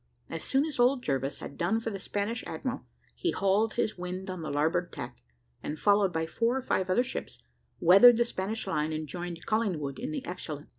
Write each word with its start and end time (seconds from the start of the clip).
As 0.31 0.43
soon 0.43 0.65
as 0.65 0.79
old 0.79 1.03
Jervis 1.03 1.37
had 1.37 1.59
done 1.59 1.79
for 1.79 1.91
the 1.91 1.99
Spanish 1.99 2.43
admiral, 2.47 2.87
he 3.13 3.29
hauled 3.29 3.75
his 3.75 3.99
wind 3.99 4.31
on 4.31 4.41
the 4.41 4.49
larboard 4.49 4.91
tack, 4.91 5.17
and, 5.61 5.77
followed 5.79 6.11
by 6.11 6.25
four 6.25 6.57
or 6.57 6.61
five 6.63 6.89
other 6.89 7.03
ships, 7.03 7.43
weathered 7.79 8.17
the 8.17 8.25
Spanish 8.25 8.65
line 8.65 8.93
and 8.93 9.07
joined 9.07 9.45
Collingwood 9.45 9.99
in 9.99 10.09
the 10.09 10.25
Excellent. 10.25 10.69